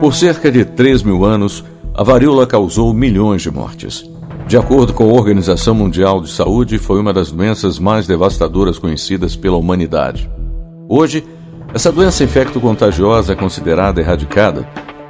[0.00, 4.04] Por cerca de 3 mil anos, a varíola causou milhões de mortes.
[4.46, 9.34] De acordo com a Organização Mundial de Saúde, foi uma das doenças mais devastadoras conhecidas
[9.34, 10.30] pela humanidade.
[10.88, 11.24] Hoje,
[11.74, 14.68] essa doença infecto-contagiosa é considerada erradicada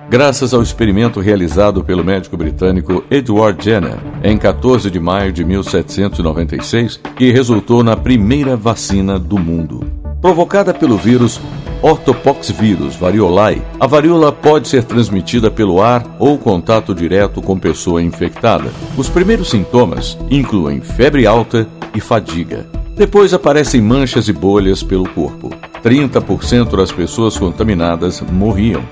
[0.08, 7.00] graças ao experimento realizado pelo médico britânico Edward Jenner em 14 de maio de 1796,
[7.16, 9.84] que resultou na primeira vacina do mundo.
[10.20, 11.40] Provocada pelo vírus
[11.82, 18.70] ortopoxvirus variolae, a varíola pode ser transmitida pelo ar ou contato direto com pessoa infectada.
[18.96, 22.66] Os primeiros sintomas incluem febre alta e fadiga.
[22.96, 25.50] Depois aparecem manchas e bolhas pelo corpo.
[25.84, 28.82] 30% das pessoas contaminadas morriam.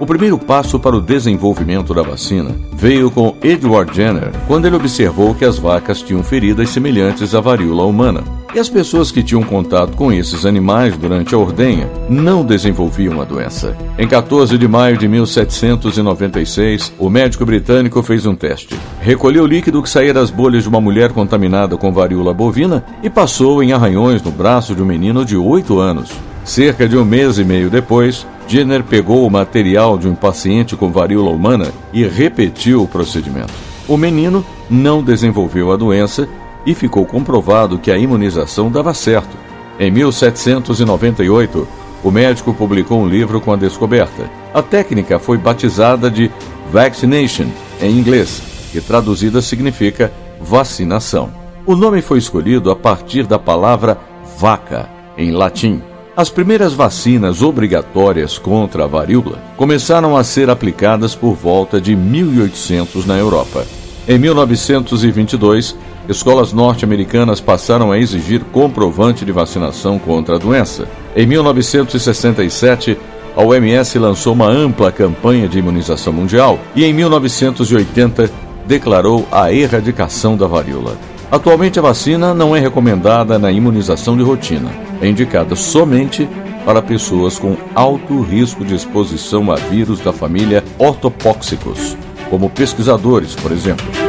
[0.00, 5.34] O primeiro passo para o desenvolvimento da vacina veio com Edward Jenner, quando ele observou
[5.34, 8.37] que as vacas tinham feridas semelhantes à varíola humana.
[8.54, 13.24] E as pessoas que tinham contato com esses animais durante a ordenha não desenvolviam a
[13.24, 13.76] doença.
[13.98, 18.74] Em 14 de maio de 1796, o médico britânico fez um teste.
[19.02, 23.10] Recolheu o líquido que saía das bolhas de uma mulher contaminada com varíola bovina e
[23.10, 26.10] passou em arranhões no braço de um menino de 8 anos.
[26.42, 30.90] Cerca de um mês e meio depois, Jenner pegou o material de um paciente com
[30.90, 33.52] varíola humana e repetiu o procedimento.
[33.86, 36.26] O menino não desenvolveu a doença
[36.64, 39.36] e ficou comprovado que a imunização dava certo.
[39.78, 41.66] Em 1798,
[42.02, 44.30] o médico publicou um livro com a descoberta.
[44.52, 46.30] A técnica foi batizada de
[46.70, 47.46] vaccination
[47.80, 48.42] em inglês,
[48.72, 51.30] que traduzida significa vacinação.
[51.66, 53.98] O nome foi escolhido a partir da palavra
[54.38, 55.82] vaca, em latim.
[56.16, 63.06] As primeiras vacinas obrigatórias contra a varíola começaram a ser aplicadas por volta de 1800
[63.06, 63.64] na Europa.
[64.08, 65.76] Em 1922,
[66.08, 70.88] escolas norte-americanas passaram a exigir comprovante de vacinação contra a doença.
[71.14, 72.98] Em 1967,
[73.36, 78.30] a OMS lançou uma ampla campanha de imunização mundial e, em 1980,
[78.66, 80.96] declarou a erradicação da varíola.
[81.30, 84.70] Atualmente, a vacina não é recomendada na imunização de rotina.
[85.00, 86.28] É indicada somente
[86.64, 91.96] para pessoas com alto risco de exposição a vírus da família ortopóxicos,
[92.30, 94.07] como pesquisadores, por exemplo.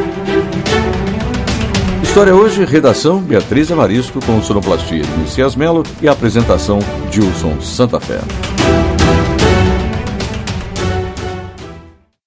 [2.10, 8.00] História hoje, redação Beatriz Evaristo com sonoplastia de Messias Melo e a apresentação Dilson Santa
[8.00, 8.18] Fé.